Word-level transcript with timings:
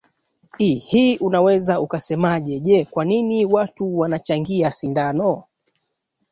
i 0.59 0.75
hii 0.75 1.17
unaweza 1.17 1.81
ukasemaje 1.81 2.59
je 2.59 2.85
kwa 2.85 3.05
nini 3.05 3.45
watu 3.45 3.97
wanachangia 3.99 4.71
sindano 4.71 5.43